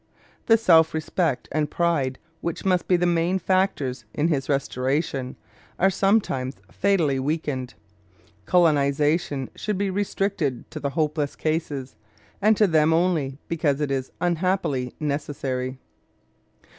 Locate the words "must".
2.65-2.87